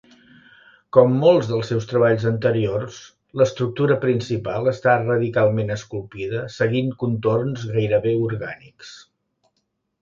[0.95, 2.97] Com molts dels seus treballs anteriors
[3.41, 8.99] l'estructura principal està radicalment esculpida seguint contorns gairebé orgànics.